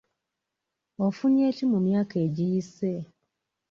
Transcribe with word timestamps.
Ofunye 1.05 1.45
ki 1.57 1.65
mu 1.71 1.79
myaka 1.85 2.15
egiyise? 2.25 2.91